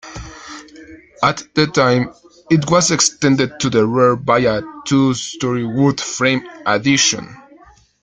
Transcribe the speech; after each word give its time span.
At 1.21 1.43
that 1.53 1.75
time, 1.75 2.11
it 2.49 2.71
was 2.71 2.89
extended 2.89 3.59
to 3.59 3.69
the 3.69 3.85
rear 3.85 4.15
by 4.15 4.39
a 4.39 4.63
two-story 4.87 5.63
wood-frame 5.63 6.41
addition. 6.65 7.37